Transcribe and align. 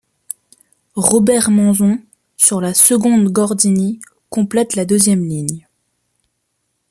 Robert 0.95 1.51
Manzon, 1.51 1.99
sur 2.35 2.59
la 2.59 2.73
seconde 2.73 3.27
Gordini, 3.29 3.99
complète 4.31 4.73
la 4.75 4.83
deuxième 4.83 5.27
ligne. 5.29 5.67